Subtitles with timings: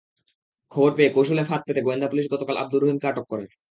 [0.71, 3.45] খবর পেয়ে কৌশলে ফাঁদ পেতে গোয়েন্দা পুলিশ গতকাল আবদুর রহিমকে আটক করে।